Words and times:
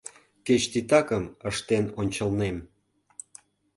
Кеч 0.45 0.63
титакым 0.71 1.23
ыштен 1.49 1.85
ончылнем. 1.99 2.57